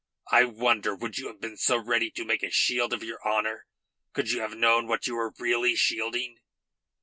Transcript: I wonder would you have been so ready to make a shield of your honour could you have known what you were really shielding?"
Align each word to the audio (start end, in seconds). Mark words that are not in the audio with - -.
I 0.31 0.45
wonder 0.45 0.95
would 0.95 1.19
you 1.19 1.27
have 1.27 1.39
been 1.39 1.57
so 1.57 1.77
ready 1.77 2.09
to 2.09 2.25
make 2.25 2.41
a 2.41 2.49
shield 2.49 2.91
of 2.91 3.03
your 3.03 3.19
honour 3.23 3.67
could 4.13 4.31
you 4.31 4.41
have 4.41 4.57
known 4.57 4.87
what 4.87 5.05
you 5.05 5.13
were 5.15 5.31
really 5.37 5.75
shielding?" 5.75 6.39